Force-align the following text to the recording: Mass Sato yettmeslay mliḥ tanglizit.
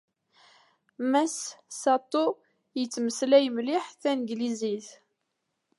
Mass 1.11 1.35
Sato 1.79 2.25
yettmeslay 2.79 3.45
mliḥ 3.55 3.85
tanglizit. 4.01 4.87